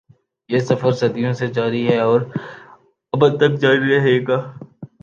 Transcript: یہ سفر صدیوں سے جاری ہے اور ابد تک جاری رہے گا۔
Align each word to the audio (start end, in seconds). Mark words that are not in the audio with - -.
یہ 0.49 0.59
سفر 0.59 0.91
صدیوں 0.91 1.33
سے 1.33 1.47
جاری 1.47 1.87
ہے 1.87 1.99
اور 1.99 2.21
ابد 3.13 3.37
تک 3.37 3.59
جاری 3.59 3.95
رہے 3.95 4.19
گا۔ 4.27 4.39